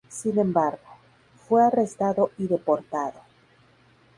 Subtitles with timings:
[0.09, 0.81] Sin embargo,
[1.47, 3.21] fue arrestado y deportado.